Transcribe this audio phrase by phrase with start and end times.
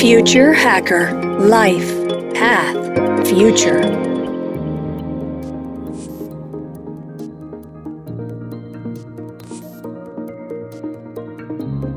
[0.00, 1.92] Future Hacker Life
[2.32, 3.82] Path Future.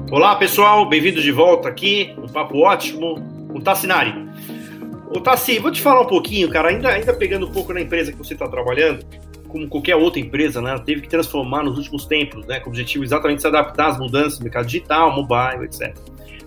[0.09, 4.15] Olá pessoal, bem-vindos de volta aqui, um papo ótimo, o Tassinari.
[5.15, 8.11] O Tassi, vou te falar um pouquinho, cara, ainda, ainda pegando um pouco na empresa
[8.11, 9.05] que você está trabalhando,
[9.51, 13.03] como qualquer outra empresa, né, teve que transformar nos últimos tempos, né, com o objetivo
[13.03, 15.95] exatamente se adaptar às mudanças do mercado digital, mobile, etc.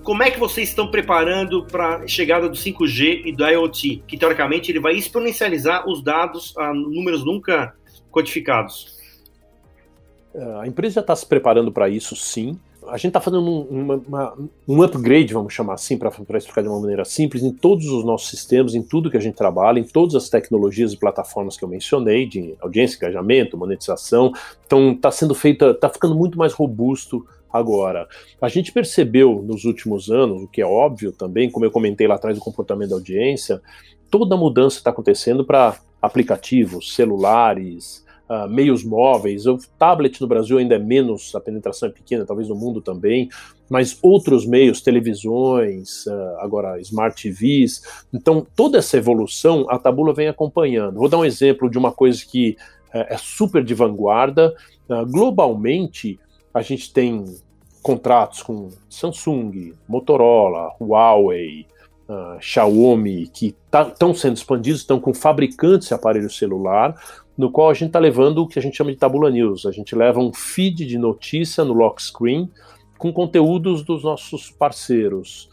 [0.03, 4.19] Como é que vocês estão preparando para a chegada do 5G e do IoT, que
[4.19, 7.75] teoricamente ele vai exponencializar os dados a números nunca
[8.11, 8.99] codificados?
[10.35, 12.59] É, a empresa já está se preparando para isso, sim.
[12.89, 14.35] A gente está fazendo um, uma, uma,
[14.69, 18.29] um, upgrade, vamos chamar assim, para explicar de uma maneira simples, em todos os nossos
[18.29, 21.69] sistemas, em tudo que a gente trabalha, em todas as tecnologias e plataformas que eu
[21.69, 24.33] mencionei, de audiência, engajamento, monetização.
[24.67, 28.09] Então, está sendo feita, está ficando muito mais robusto agora.
[28.41, 32.17] A gente percebeu nos últimos anos, o que é óbvio também, como eu comentei lá
[32.17, 33.63] atrás do comportamento da audiência,
[34.11, 39.47] toda a mudança está acontecendo para aplicativos, celulares, uh, meios móveis.
[39.47, 43.29] O tablet no Brasil ainda é menos, a penetração é pequena, talvez no mundo também,
[43.69, 47.83] mas outros meios, televisões, uh, agora smart TVs.
[48.13, 50.99] Então, toda essa evolução a Tabula vem acompanhando.
[50.99, 52.57] Vou dar um exemplo de uma coisa que
[52.95, 54.55] uh, é super de vanguarda.
[55.11, 56.19] globalmente,
[56.53, 57.25] a gente tem
[57.83, 61.67] contratos com Samsung, Motorola, Huawei,
[62.07, 66.95] Uh, Xiaomi, que estão tá, sendo expandidos, estão com fabricantes de aparelho celular,
[67.37, 69.67] no qual a gente está levando o que a gente chama de tabula news.
[69.67, 72.51] A gente leva um feed de notícia no lock screen
[72.97, 75.49] com conteúdos dos nossos parceiros.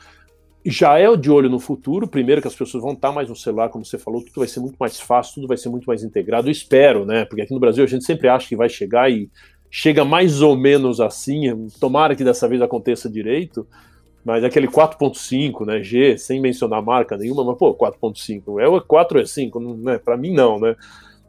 [0.63, 3.69] Já é de olho no futuro, primeiro que as pessoas vão estar mais no celular,
[3.69, 6.47] como você falou, tudo vai ser muito mais fácil, tudo vai ser muito mais integrado.
[6.47, 7.25] Eu espero, né?
[7.25, 9.27] Porque aqui no Brasil a gente sempre acha que vai chegar e
[9.71, 11.67] chega mais ou menos assim.
[11.79, 13.65] Tomara que dessa vez aconteça direito.
[14.23, 19.25] Mas aquele 4.5, né, G, sem mencionar marca nenhuma, mas pô, 4.5, é 4 é
[19.25, 19.97] 5, né?
[19.97, 20.75] Para mim não, né?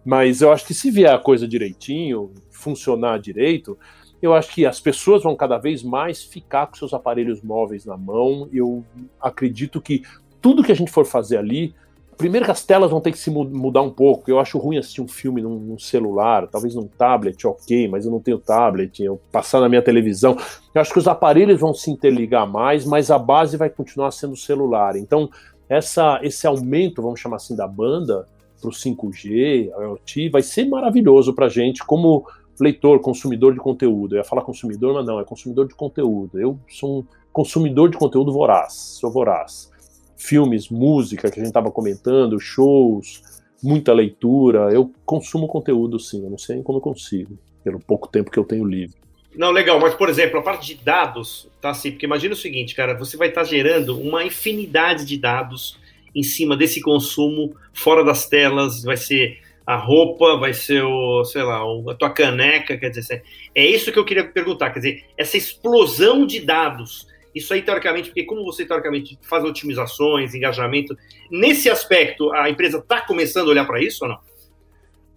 [0.04, 3.78] Mas eu acho que se vier a coisa direitinho, funcionar direito,
[4.20, 7.96] eu acho que as pessoas vão cada vez mais ficar com seus aparelhos móveis na
[7.96, 8.48] mão.
[8.52, 8.84] Eu
[9.20, 10.02] acredito que
[10.40, 11.74] tudo que a gente for fazer ali,
[12.16, 14.30] primeiro que as telas vão ter que se mudar um pouco.
[14.30, 18.12] Eu acho ruim assistir um filme num, num, celular, talvez num tablet, ok, mas eu
[18.12, 20.36] não tenho tablet, eu passar na minha televisão.
[20.72, 24.34] Eu acho que os aparelhos vão se interligar mais, mas a base vai continuar sendo
[24.34, 24.96] o celular.
[24.96, 25.28] Então,
[25.68, 28.26] essa, esse aumento, vamos chamar assim, da banda,
[28.62, 32.24] para o 5G, IoT, vai ser maravilhoso para a gente como
[32.60, 34.14] leitor, consumidor de conteúdo.
[34.14, 36.40] Eu ia falar consumidor, mas não, é consumidor de conteúdo.
[36.40, 39.70] Eu sou um consumidor de conteúdo voraz, sou voraz.
[40.16, 43.22] Filmes, música que a gente estava comentando, shows,
[43.62, 44.72] muita leitura.
[44.72, 48.44] Eu consumo conteúdo sim, eu não sei como eu consigo, pelo pouco tempo que eu
[48.44, 48.96] tenho livre.
[49.34, 52.74] Não, legal, mas por exemplo, a parte de dados, tá assim, porque imagina o seguinte,
[52.74, 55.78] cara, você vai estar tá gerando uma infinidade de dados
[56.14, 61.42] em cima desse consumo fora das telas, vai ser a roupa, vai ser o, sei
[61.42, 63.22] lá, a tua caneca, quer dizer,
[63.54, 68.08] é isso que eu queria perguntar, quer dizer, essa explosão de dados, isso aí teoricamente,
[68.08, 70.96] porque como você teoricamente faz otimizações, engajamento,
[71.30, 74.18] nesse aspecto a empresa está começando a olhar para isso ou não?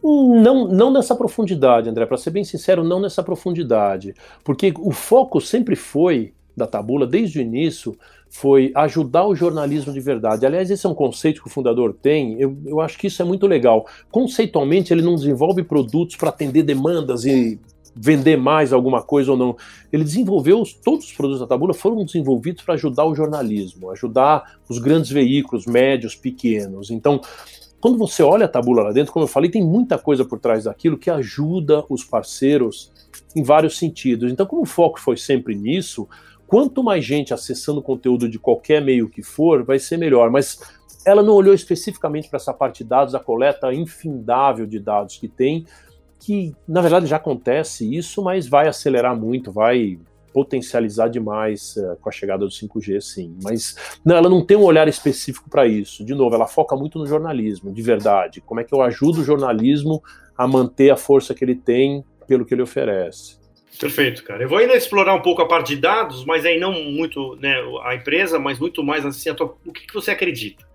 [0.08, 2.06] Não, não nessa profundidade, André.
[2.06, 4.14] Para ser bem sincero, não nessa profundidade,
[4.44, 7.98] porque o foco sempre foi da Tabula desde o início
[8.30, 10.46] foi ajudar o jornalismo de verdade.
[10.46, 13.26] Aliás, esse é um conceito que o fundador tem, eu, eu acho que isso é
[13.26, 13.86] muito legal.
[14.12, 17.60] Conceitualmente, ele não desenvolve produtos para atender demandas e
[17.96, 19.56] vender mais alguma coisa ou não.
[19.92, 24.80] Ele desenvolveu, todos os produtos da Tabula foram desenvolvidos para ajudar o jornalismo, ajudar os
[24.80, 26.92] grandes veículos, médios, pequenos.
[26.92, 27.22] Então,
[27.80, 30.66] quando você olha a Tabula lá dentro, como eu falei, tem muita coisa por trás
[30.66, 32.92] daquilo que ajuda os parceiros
[33.36, 34.32] em vários sentidos.
[34.32, 36.08] Então, como o foco foi sempre nisso,
[36.48, 40.30] quanto mais gente acessando conteúdo de qualquer meio que for, vai ser melhor.
[40.30, 40.60] Mas
[41.06, 45.28] ela não olhou especificamente para essa parte de dados, a coleta infindável de dados que
[45.28, 45.66] tem,
[46.20, 50.00] que na verdade já acontece isso, mas vai acelerar muito, vai
[50.34, 53.38] potencializar demais uh, com a chegada do 5G, sim.
[53.42, 56.04] Mas não, ela não tem um olhar específico para isso.
[56.04, 58.42] De novo, ela foca muito no jornalismo, de verdade.
[58.42, 60.04] Como é que eu ajudo o jornalismo
[60.38, 63.38] a manter a força que ele tem pelo que ele oferece?
[63.80, 64.44] Perfeito, cara.
[64.44, 67.56] Eu vou ainda explorar um pouco a parte de dados, mas aí não muito né,
[67.84, 70.66] a empresa, mas muito mais assim, tua, o que, que, você acredita.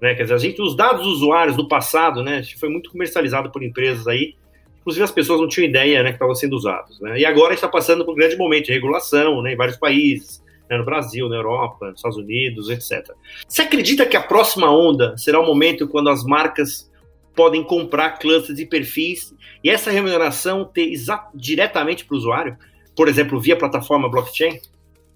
[0.00, 0.14] Né?
[0.14, 3.62] Quer dizer, a gente, os dados dos usuários do passado, né, foi muito comercializado por
[3.62, 4.34] empresas aí,
[4.80, 7.00] inclusive as pessoas não tinham ideia né, que estavam sendo usados.
[7.00, 7.20] Né?
[7.20, 10.78] E agora está passando por um grande momento de regulação né, em vários países, né,
[10.78, 13.10] no Brasil, na Europa, nos Estados Unidos, etc.
[13.48, 16.90] Você acredita que a próxima onda será o momento quando as marcas
[17.34, 20.92] podem comprar clusters e perfis e essa remuneração ter
[21.34, 22.56] diretamente para o usuário,
[22.96, 24.60] por exemplo, via plataforma blockchain?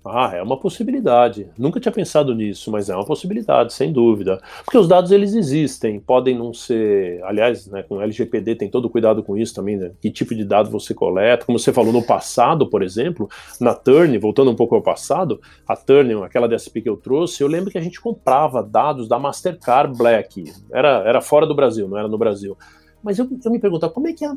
[0.04, 1.48] Ah, é uma possibilidade.
[1.58, 4.40] Nunca tinha pensado nisso, mas é uma possibilidade, sem dúvida.
[4.64, 7.22] Porque os dados eles existem, podem não ser.
[7.24, 9.90] Aliás, né, com o LGPD tem todo cuidado com isso também, né?
[10.00, 11.44] Que tipo de dado você coleta.
[11.44, 13.28] Como você falou no passado, por exemplo,
[13.60, 17.48] na Turn, voltando um pouco ao passado, a Turn, aquela DSP que eu trouxe, eu
[17.48, 20.44] lembro que a gente comprava dados da Mastercard Black.
[20.70, 22.56] Era, era fora do Brasil, não era no Brasil.
[23.02, 24.36] Mas eu, eu me pergunto, como é que a,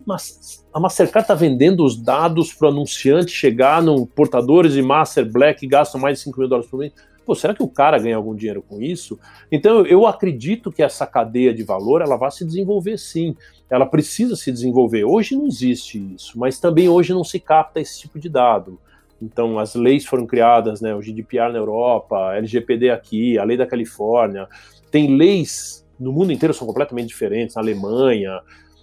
[0.73, 5.61] a Mastercard está vendendo os dados para o anunciante chegar no portadores de Master Black
[5.61, 6.93] que gastam mais de 5 mil dólares por mês?
[7.25, 9.19] Pô, será que o cara ganha algum dinheiro com isso?
[9.51, 13.35] Então eu acredito que essa cadeia de valor ela vai se desenvolver sim.
[13.69, 15.05] Ela precisa se desenvolver.
[15.05, 18.79] Hoje não existe isso, mas também hoje não se capta esse tipo de dado.
[19.21, 23.67] Então, as leis foram criadas, né, o GDPR na Europa, LGPD aqui, a lei da
[23.67, 24.47] Califórnia.
[24.89, 28.41] Tem leis no mundo inteiro são completamente diferentes, na Alemanha.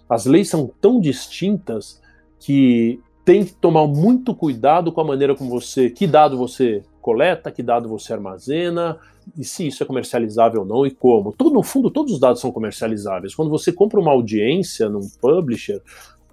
[0.09, 2.00] As leis são tão distintas
[2.38, 7.50] que tem que tomar muito cuidado com a maneira como você, que dado você coleta,
[7.50, 8.97] que dado você armazena,
[9.37, 11.32] e se isso é comercializável ou não e como.
[11.32, 13.35] Tudo, no fundo, todos os dados são comercializáveis.
[13.35, 15.82] Quando você compra uma audiência num publisher,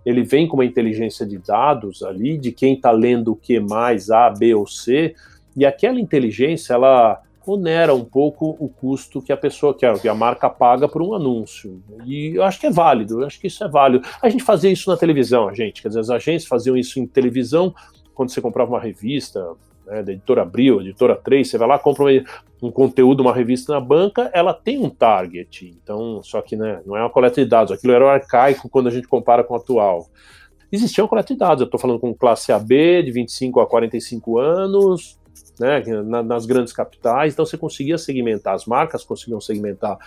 [0.05, 4.09] ele vem com uma inteligência de dados ali, de quem está lendo o que mais,
[4.09, 5.15] A, B ou C,
[5.57, 7.21] e aquela inteligência, ela
[7.53, 11.13] onera um pouco o custo que a pessoa quer, que a marca paga por um
[11.13, 11.81] anúncio.
[12.05, 14.05] E eu acho que é válido, eu acho que isso é válido.
[14.21, 17.05] A gente fazia isso na televisão, a gente, quer dizer, as agências faziam isso em
[17.05, 17.73] televisão,
[18.13, 19.55] quando você comprava uma revista,
[19.85, 22.05] né, da editora Abril, editora 3, você vai lá, compra
[22.61, 26.97] um, conteúdo, uma revista na banca, ela tem um target, então, só que né, não
[26.97, 30.07] é uma coleta de dados, aquilo era arcaico quando a gente compara com o atual.
[30.71, 34.39] Existia uma coleta de dados, eu estou falando com classe AB, de 25 a 45
[34.39, 35.19] anos,
[35.59, 35.81] né,
[36.23, 39.97] nas grandes capitais, então você conseguia segmentar, as marcas conseguiam segmentar.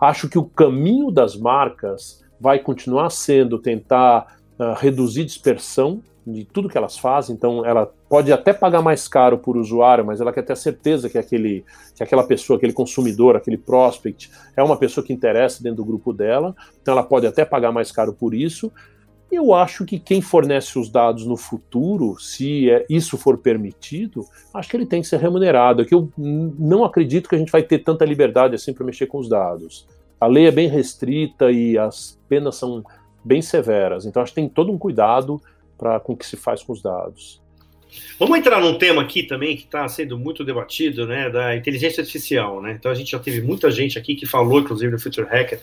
[0.00, 6.68] Acho que o caminho das marcas vai continuar sendo tentar uh, reduzir dispersão de tudo
[6.68, 10.42] que elas fazem, então ela pode até pagar mais caro por usuário, mas ela quer
[10.42, 11.64] ter certeza que aquele
[11.94, 16.12] que aquela pessoa, aquele consumidor, aquele prospect é uma pessoa que interessa dentro do grupo
[16.12, 18.70] dela, então ela pode até pagar mais caro por isso,
[19.30, 24.70] eu acho que quem fornece os dados no futuro, se é, isso for permitido, acho
[24.70, 25.82] que ele tem que ser remunerado.
[25.82, 29.06] É que eu não acredito que a gente vai ter tanta liberdade assim para mexer
[29.06, 29.86] com os dados.
[30.20, 32.82] A lei é bem restrita e as penas são
[33.24, 34.06] bem severas.
[34.06, 35.40] Então acho que tem todo um cuidado
[35.76, 37.40] para com o que se faz com os dados.
[38.18, 42.60] Vamos entrar num tema aqui também que está sendo muito debatido, né, da inteligência artificial,
[42.60, 42.76] né?
[42.78, 45.60] Então a gente já teve muita gente aqui que falou, inclusive no Future Hacker,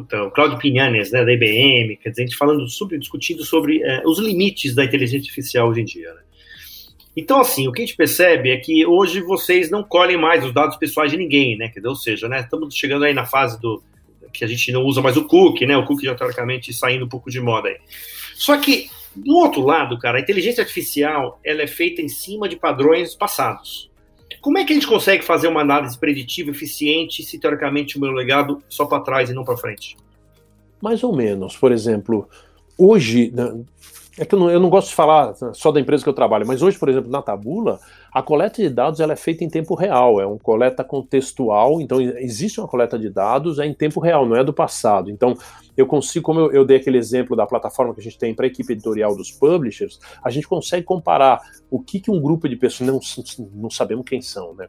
[0.00, 4.02] o Claudio Pinhanes, né, da IBM, quer dizer, a gente falando sobre, discutindo sobre é,
[4.06, 6.12] os limites da inteligência artificial hoje em dia.
[6.12, 6.20] Né?
[7.16, 10.52] Então, assim, o que a gente percebe é que hoje vocês não colhem mais os
[10.52, 11.68] dados pessoais de ninguém, né?
[11.68, 13.82] Quer dizer, ou seja, né, estamos chegando aí na fase do
[14.32, 15.76] que a gente não usa mais o cookie, né?
[15.76, 17.76] O cookie já teoricamente saindo um pouco de moda aí.
[18.34, 22.56] Só que do outro lado, cara, a inteligência artificial ela é feita em cima de
[22.56, 23.89] padrões passados.
[24.40, 28.10] Como é que a gente consegue fazer uma análise preditiva eficiente se teoricamente o meu
[28.10, 29.96] legado só para trás e não para frente?
[30.80, 31.56] Mais ou menos.
[31.56, 32.28] Por exemplo,
[32.78, 33.60] hoje, né,
[34.18, 36.46] é que eu não, eu não, gosto de falar só da empresa que eu trabalho,
[36.46, 37.80] mas hoje, por exemplo, na Tabula,
[38.12, 42.00] a coleta de dados ela é feita em tempo real, é uma coleta contextual, então
[42.00, 45.10] existe uma coleta de dados é em tempo real, não é do passado.
[45.10, 45.36] Então,
[45.76, 48.46] eu consigo, como eu, eu dei aquele exemplo da plataforma que a gente tem para
[48.46, 51.40] a equipe editorial dos publishers, a gente consegue comparar
[51.70, 53.00] o que, que um grupo de pessoas, não,
[53.54, 54.68] não sabemos quem são, né?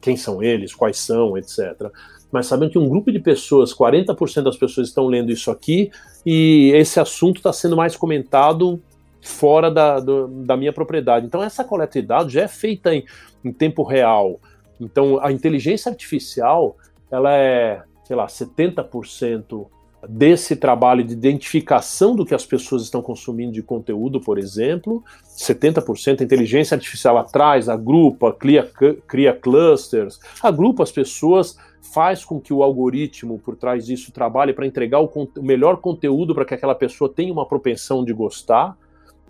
[0.00, 1.90] Quem são eles, quais são, etc.
[2.32, 5.90] Mas sabemos que um grupo de pessoas, 40% das pessoas estão lendo isso aqui,
[6.24, 8.82] e esse assunto está sendo mais comentado
[9.20, 11.26] fora da, do, da minha propriedade.
[11.26, 13.04] Então, essa coleta de dados já é feita em,
[13.44, 14.40] em tempo real.
[14.80, 16.76] Então, a inteligência artificial,
[17.10, 19.66] ela é, sei lá, 70%
[20.08, 25.04] desse trabalho de identificação do que as pessoas estão consumindo de conteúdo, por exemplo,
[25.36, 28.68] 70% a inteligência artificial atrás, agrupa, cria,
[29.06, 31.56] cria clusters, agrupa as pessoas,
[31.92, 36.34] faz com que o algoritmo por trás disso trabalhe para entregar o, o melhor conteúdo
[36.34, 38.76] para que aquela pessoa tenha uma propensão de gostar.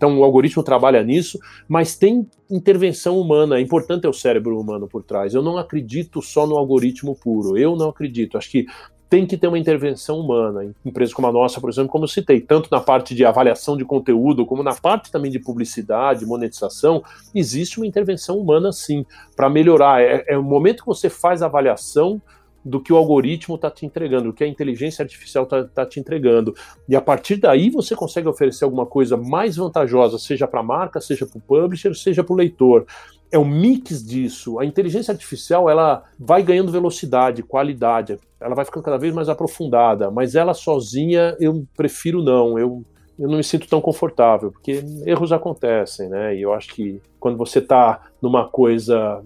[0.01, 1.37] Então o algoritmo trabalha nisso,
[1.69, 3.57] mas tem intervenção humana.
[3.57, 5.35] É importante ter o cérebro humano por trás.
[5.35, 7.55] Eu não acredito só no algoritmo puro.
[7.55, 8.35] Eu não acredito.
[8.35, 8.65] Acho que
[9.07, 10.65] tem que ter uma intervenção humana.
[10.65, 13.77] Em empresas como a nossa, por exemplo, como eu citei, tanto na parte de avaliação
[13.77, 17.03] de conteúdo, como na parte também de publicidade, monetização,
[17.35, 19.05] existe uma intervenção humana sim,
[19.35, 20.01] para melhorar.
[20.01, 22.19] É, é o momento que você faz a avaliação
[22.63, 25.99] do que o algoritmo está te entregando, do que a inteligência artificial está tá te
[25.99, 26.53] entregando.
[26.87, 31.01] E a partir daí você consegue oferecer alguma coisa mais vantajosa, seja para a marca,
[31.01, 32.85] seja para o publisher, seja para o leitor
[33.31, 34.59] é um mix disso.
[34.59, 40.11] A inteligência artificial ela vai ganhando velocidade, qualidade, ela vai ficando cada vez mais aprofundada,
[40.11, 42.59] mas ela sozinha eu prefiro não.
[42.59, 42.83] Eu
[43.19, 46.35] eu não me sinto tão confortável, porque erros acontecem, né?
[46.35, 49.21] E eu acho que quando você está numa coisa,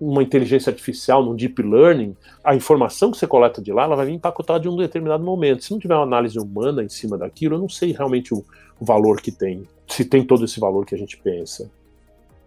[0.00, 4.06] uma inteligência artificial, num deep learning, a informação que você coleta de lá, ela vai
[4.06, 5.64] vir empacotada de um determinado momento.
[5.64, 8.44] Se não tiver uma análise humana em cima daquilo, eu não sei realmente o,
[8.78, 11.70] o valor que tem, se tem todo esse valor que a gente pensa.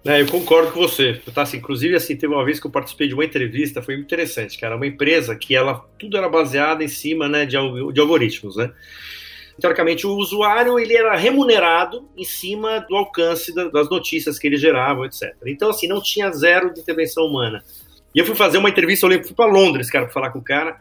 [0.06, 1.22] É, eu concordo com você.
[1.34, 4.08] Tá, assim, inclusive, assim, teve uma vez que eu participei de uma entrevista, foi muito
[4.08, 4.75] interessante, cara.
[4.75, 7.58] Uma empresa que ela tudo era baseado em cima né, de,
[7.91, 8.72] de algoritmos, né?
[9.60, 15.06] Teoricamente, o usuário ele era remunerado em cima do alcance das notícias que ele gerava,
[15.06, 15.36] etc.
[15.46, 17.63] Então, assim, não tinha zero de intervenção humana.
[18.13, 20.39] E eu fui fazer uma entrevista, eu lembro, fui para Londres, cara, para falar com
[20.39, 20.78] o cara.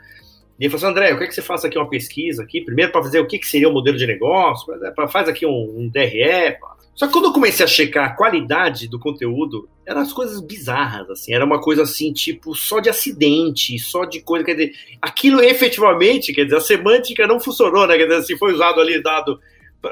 [0.59, 2.91] E ele falou assim, André, eu quero que você faça aqui uma pesquisa aqui, primeiro
[2.91, 5.89] para fazer o que, que seria o modelo de negócio, para faz aqui um, um
[5.89, 6.59] DRE,
[6.99, 11.09] só que quando eu comecei a checar a qualidade do conteúdo, eram as coisas bizarras,
[11.09, 15.41] assim, era uma coisa assim, tipo, só de acidente, só de coisa, quer dizer, aquilo
[15.41, 19.39] efetivamente, quer dizer, a semântica não funcionou, né, quer dizer, assim, foi usado ali, dado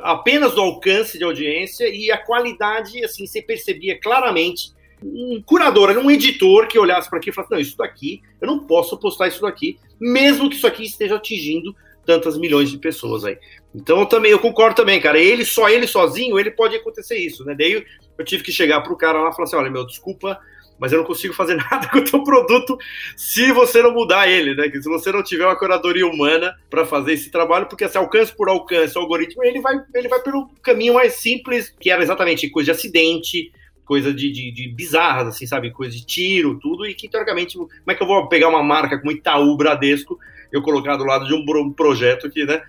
[0.02, 4.73] apenas do alcance de audiência e a qualidade, assim, você percebia claramente
[5.14, 8.58] um curador, um editor que olhasse para aqui e falasse, não, isso daqui, eu não
[8.60, 13.36] posso postar isso daqui, mesmo que isso aqui esteja atingindo tantas milhões de pessoas aí.
[13.75, 15.18] Então eu também eu concordo também, cara.
[15.18, 17.54] Ele só ele sozinho, ele pode acontecer isso, né?
[17.58, 17.84] Daí
[18.16, 20.38] eu tive que chegar pro cara lá e falar assim: "Olha, meu, desculpa,
[20.78, 22.78] mas eu não consigo fazer nada com o teu produto
[23.16, 24.70] se você não mudar ele, né?
[24.70, 28.48] Se você não tiver uma curadoria humana para fazer esse trabalho, porque esse alcance por
[28.48, 32.72] alcance, o algoritmo, ele vai ele vai pelo caminho mais simples, que era exatamente coisa
[32.72, 33.52] de acidente,
[33.87, 35.71] coisa de, de, de, bizarras, assim, sabe?
[35.71, 38.99] Coisa de tiro, tudo, e que, teoricamente, como é que eu vou pegar uma marca
[38.99, 40.19] como Itaú Bradesco
[40.52, 42.61] eu colocar do lado de um projeto que, né,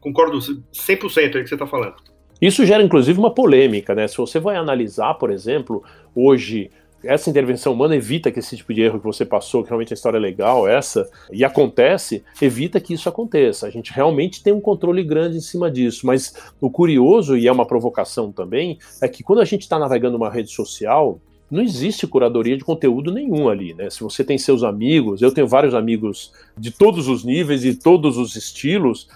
[0.00, 1.96] concordo 100% aí que você está falando.
[2.40, 4.08] Isso gera, inclusive, uma polêmica, né?
[4.08, 5.82] Se você vai analisar, por exemplo,
[6.14, 6.70] hoje
[7.04, 9.94] essa intervenção humana evita que esse tipo de erro que você passou, que realmente a
[9.94, 13.66] história é legal, essa, e acontece, evita que isso aconteça.
[13.66, 16.06] A gente realmente tem um controle grande em cima disso.
[16.06, 20.16] Mas o curioso, e é uma provocação também, é que quando a gente está navegando
[20.16, 23.90] uma rede social, não existe curadoria de conteúdo nenhum ali, né?
[23.90, 28.16] Se você tem seus amigos, eu tenho vários amigos de todos os níveis e todos
[28.16, 29.08] os estilos,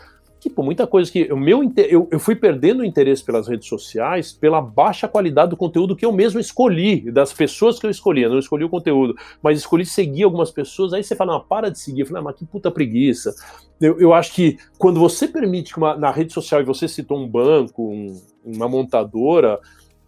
[0.45, 4.31] tipo, muita coisa que o meu eu, eu fui perdendo o interesse pelas redes sociais
[4.31, 8.31] pela baixa qualidade do conteúdo que eu mesmo escolhi, das pessoas que eu escolhi, eu
[8.31, 11.79] não escolhi o conteúdo, mas escolhi seguir algumas pessoas, aí você fala, não, para de
[11.79, 13.35] seguir, eu falei, ah, mas que puta preguiça.
[13.81, 17.19] Eu, eu acho que quando você permite que uma, na rede social, e você citou
[17.19, 19.59] um banco, um, uma montadora,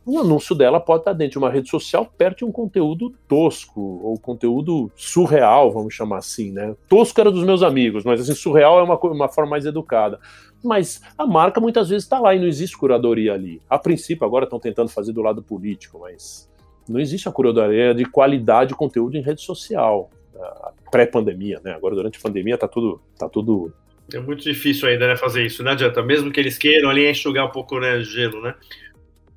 [0.06, 3.80] o anúncio dela pode estar dentro de uma rede social perto de um conteúdo tosco,
[3.80, 6.76] ou conteúdo surreal, vamos chamar assim, né?
[6.88, 10.20] Tosco era dos meus amigos, mas assim, surreal é uma, uma forma mais educada.
[10.62, 13.60] Mas a marca muitas vezes está lá e não existe curadoria ali.
[13.68, 16.48] A princípio, agora estão tentando fazer do lado político, mas
[16.88, 20.08] não existe a curadoria de qualidade de conteúdo em rede social.
[20.88, 21.72] Pré-pandemia, né?
[21.72, 23.72] Agora, durante a pandemia, tá tudo, tá tudo
[24.14, 25.64] é muito difícil ainda, né, fazer isso.
[25.64, 28.54] Não adianta, mesmo que eles queiram ali enxugar um pouco, né, gelo, né?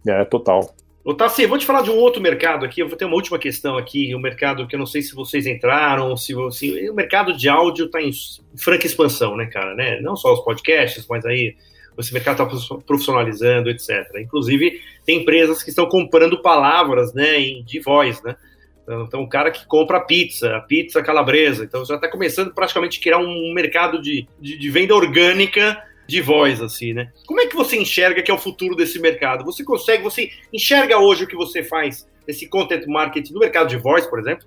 [0.08, 0.74] É, total.
[1.04, 2.82] Ô, Tassi, vou te falar de um outro mercado aqui.
[2.82, 4.14] Eu vou ter uma última questão aqui.
[4.14, 8.02] Um mercado que eu não sei se vocês entraram, se, o mercado de áudio está
[8.02, 8.12] em
[8.58, 9.74] franca expansão, né, cara?
[9.76, 10.00] Né?
[10.02, 11.56] Não só os podcasts, mas aí
[11.98, 14.06] esse mercado está profissionalizando, etc.
[14.20, 18.36] Inclusive, tem empresas que estão comprando palavras, né, de voz, né?
[18.84, 21.64] Então, então, o cara que compra pizza, a pizza calabresa.
[21.64, 25.78] Então, já está começando praticamente a criar um mercado de, de, de venda orgânica
[26.10, 27.12] de voz, assim, né?
[27.26, 29.46] Como é que você enxerga que é o futuro desse mercado?
[29.46, 33.78] Você consegue, você enxerga hoje o que você faz, esse content marketing no mercado de
[33.78, 34.46] voz, por exemplo?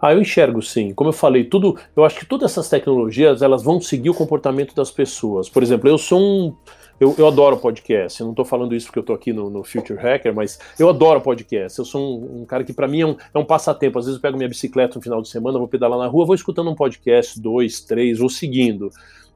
[0.00, 0.94] Ah, eu enxergo sim.
[0.94, 4.74] Como eu falei, tudo, eu acho que todas essas tecnologias elas vão seguir o comportamento
[4.74, 5.48] das pessoas.
[5.48, 6.56] Por exemplo, eu sou um
[6.98, 8.20] eu, eu, adoro podcast.
[8.20, 10.88] Eu não estou falando isso porque eu estou aqui no, no, Future Hacker, mas eu
[10.88, 11.78] adoro podcast.
[11.78, 13.98] Eu sou um, um cara que, para mim, é um, é um, passatempo.
[13.98, 16.34] Às vezes eu pego minha bicicleta no final de semana, vou pedalar na rua, vou
[16.34, 18.90] escutando um podcast, dois, três, vou seguindo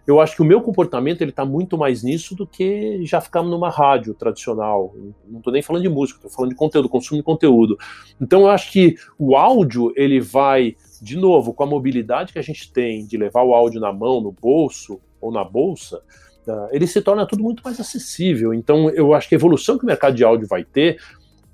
[0.06, 3.42] eu acho que o meu comportamento ele está muito mais nisso do que já ficar
[3.42, 4.94] numa rádio tradicional.
[5.26, 7.78] Não estou nem falando de música, estou falando de conteúdo, consumo de conteúdo.
[8.20, 12.42] Então eu acho que o áudio ele vai, de novo, com a mobilidade que a
[12.42, 16.02] gente tem de levar o áudio na mão, no bolso ou na bolsa,
[16.46, 18.52] uh, ele se torna tudo muito mais acessível.
[18.52, 20.98] Então eu acho que a evolução que o mercado de áudio vai ter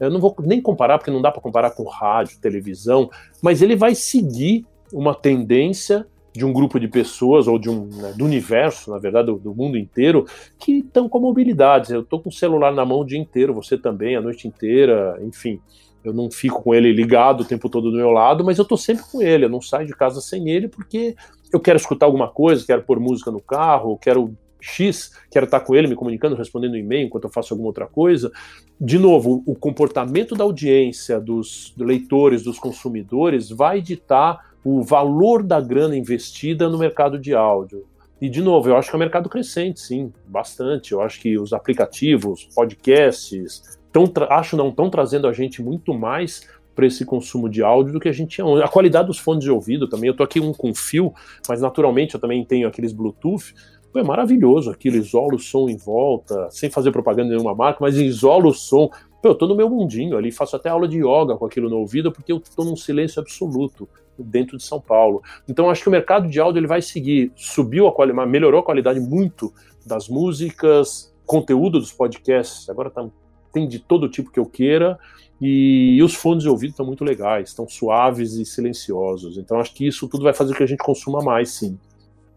[0.01, 3.11] eu não vou nem comparar, porque não dá para comparar com rádio, televisão,
[3.43, 8.13] mas ele vai seguir uma tendência de um grupo de pessoas ou de um né,
[8.17, 10.27] do universo, na verdade, do, do mundo inteiro,
[10.59, 11.91] que estão com mobilidades.
[11.91, 15.19] Eu estou com o celular na mão o dia inteiro, você também, a noite inteira,
[15.23, 15.61] enfim.
[16.03, 18.79] Eu não fico com ele ligado o tempo todo do meu lado, mas eu estou
[18.79, 19.45] sempre com ele.
[19.45, 21.15] Eu não saio de casa sem ele porque
[21.53, 25.75] eu quero escutar alguma coisa, quero pôr música no carro, quero X, quero estar com
[25.75, 28.31] ele me comunicando, respondendo e-mail enquanto eu faço alguma outra coisa.
[28.81, 35.61] De novo, o comportamento da audiência, dos leitores, dos consumidores, vai ditar o valor da
[35.61, 37.87] grana investida no mercado de áudio.
[38.21, 40.93] E, de novo, eu acho que é um mercado crescente, sim, bastante.
[40.93, 46.47] Eu acho que os aplicativos, podcasts, tão acho não, estão trazendo a gente muito mais
[46.75, 48.65] para esse consumo de áudio do que a gente tinha.
[48.65, 50.09] A qualidade dos fones de ouvido também.
[50.09, 51.13] Eu tô aqui um com fio,
[51.49, 53.55] mas naturalmente eu também tenho aqueles Bluetooth.
[53.91, 57.79] Pô, é maravilhoso aquilo, isola o som em volta, sem fazer propaganda de nenhuma marca,
[57.81, 58.89] mas isola o som.
[59.23, 61.79] Pô, eu tô no meu mundinho ali, faço até aula de yoga com aquilo no
[61.79, 63.89] ouvido, porque eu tô num silêncio absoluto
[64.19, 65.23] dentro de São Paulo.
[65.49, 68.65] Então acho que o mercado de áudio ele vai seguir, subiu a qualidade, melhorou a
[68.65, 69.53] qualidade muito
[69.85, 73.07] das músicas, conteúdo dos podcasts, agora tá,
[73.53, 74.99] tem de todo tipo que eu queira,
[75.41, 79.39] e, e os fones de ouvido estão muito legais, estão suaves e silenciosos.
[79.39, 81.79] Então acho que isso tudo vai fazer com que a gente consuma mais, sim.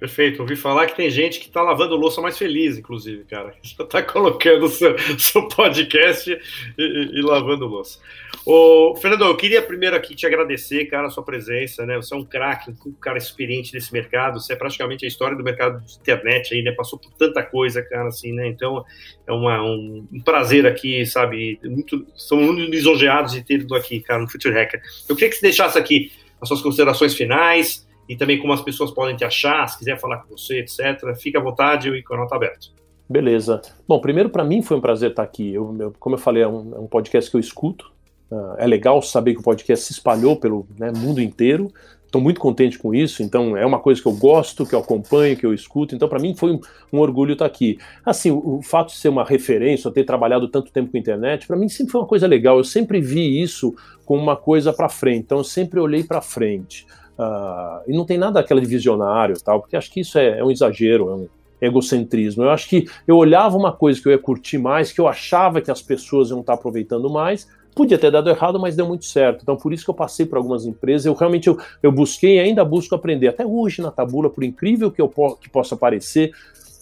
[0.03, 0.42] Perfeito.
[0.42, 3.53] Ouvi falar que tem gente que está lavando louça mais feliz, inclusive, cara.
[3.63, 6.38] Já está colocando o seu, seu podcast e,
[6.77, 8.00] e, e, lavando louça.
[8.45, 11.95] Ô, Fernando, eu queria primeiro aqui te agradecer, cara, a sua presença, né?
[11.95, 14.39] Você é um craque, um cara experiente nesse mercado.
[14.39, 16.73] Você é praticamente a história do mercado de internet aí, né?
[16.73, 18.47] Passou por tanta coisa, cara, assim, né?
[18.47, 18.83] Então
[19.25, 21.57] é uma, um, um prazer aqui, sabe?
[21.63, 24.81] Muito, somos muito lisonjeados de ter ido aqui, cara, no Future Hacker.
[25.07, 28.91] Eu queria que você deixasse aqui as suas considerações finais e também como as pessoas
[28.91, 31.15] podem te achar, se quiser falar com você, etc.
[31.15, 32.73] Fique à vontade, o canal está aberto.
[33.09, 33.62] Beleza.
[33.88, 35.53] Bom, primeiro para mim foi um prazer estar aqui.
[35.53, 37.91] Eu, eu, como eu falei, é um, é um, podcast que eu escuto.
[38.33, 41.71] Uh, é legal saber que o podcast se espalhou pelo né, mundo inteiro.
[42.03, 43.21] Estou muito contente com isso.
[43.21, 45.93] Então é uma coisa que eu gosto, que eu acompanho, que eu escuto.
[45.93, 46.59] Então para mim foi um,
[46.91, 47.77] um, orgulho estar aqui.
[48.03, 51.45] Assim, o, o, fato de ser uma referência, ter trabalhado tanto tempo com a internet,
[51.45, 52.57] para mim sempre foi uma coisa legal.
[52.57, 55.25] Eu sempre vi isso como uma coisa para frente.
[55.25, 56.87] Então eu sempre olhei para frente.
[57.17, 60.43] Uh, e não tem nada aquela de visionário, tal, porque acho que isso é, é
[60.43, 61.27] um exagero, é um
[61.61, 62.43] egocentrismo.
[62.43, 65.61] Eu acho que eu olhava uma coisa que eu ia curtir mais, que eu achava
[65.61, 69.42] que as pessoas iam estar aproveitando mais, podia ter dado errado, mas deu muito certo.
[69.42, 71.06] Então, por isso que eu passei por algumas empresas.
[71.06, 73.27] Eu realmente eu, eu busquei e ainda busco aprender.
[73.27, 76.32] Até hoje na Tabula, por incrível que eu po que possa parecer,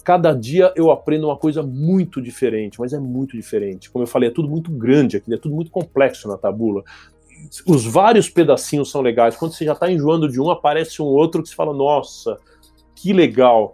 [0.03, 3.89] cada dia eu aprendo uma coisa muito diferente, mas é muito diferente.
[3.89, 6.83] Como eu falei, é tudo muito grande aqui, é tudo muito complexo na Tabula
[7.65, 9.35] os vários pedacinhos são legais.
[9.35, 12.37] Quando você já está enjoando de um, aparece um outro que você fala, nossa,
[12.95, 13.73] que legal.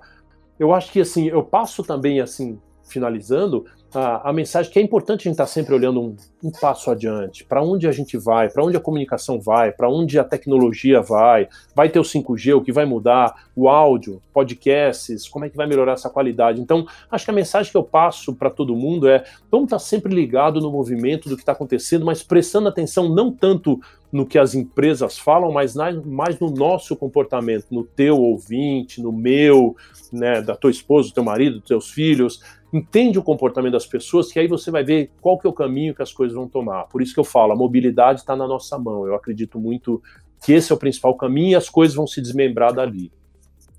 [0.59, 3.65] Eu acho que assim, eu passo também assim, finalizando,
[3.97, 6.91] a, a mensagem que é importante a gente estar tá sempre olhando um, um passo
[6.91, 11.01] adiante, para onde a gente vai, para onde a comunicação vai, para onde a tecnologia
[11.01, 15.57] vai, vai ter o 5G, o que vai mudar, o áudio, podcasts, como é que
[15.57, 16.61] vai melhorar essa qualidade.
[16.61, 19.83] Então, acho que a mensagem que eu passo para todo mundo é: vamos estar tá
[19.83, 24.39] sempre ligado no movimento do que está acontecendo, mas prestando atenção não tanto no que
[24.39, 29.75] as empresas falam, mas mais no nosso comportamento, no teu ouvinte, no meu,
[30.11, 32.41] né, da tua esposa, do teu marido, dos teus filhos,
[32.71, 35.93] entende o comportamento das pessoas, que aí você vai ver qual que é o caminho
[35.93, 36.85] que as coisas vão tomar.
[36.85, 39.05] Por isso que eu falo, a mobilidade está na nossa mão.
[39.05, 40.01] Eu acredito muito
[40.43, 43.11] que esse é o principal caminho e as coisas vão se desmembrar dali.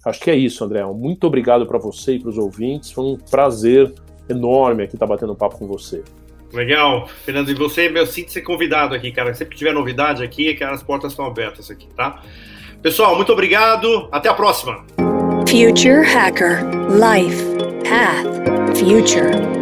[0.05, 0.85] Acho que é isso, André.
[0.87, 2.91] Muito obrigado para você e para os ouvintes.
[2.91, 3.93] Foi um prazer
[4.29, 6.03] enorme aqui estar tá batendo papo com você.
[6.53, 7.09] Legal.
[7.25, 9.35] Fernando, e você, meu, sinto ser convidado aqui, cara.
[9.35, 12.23] Sempre que tiver novidade aqui, que as portas estão abertas aqui, tá?
[12.83, 14.09] Pessoal, muito obrigado.
[14.13, 14.85] Até a próxima.
[15.49, 17.43] Future Hacker Life
[17.89, 19.58] Path Future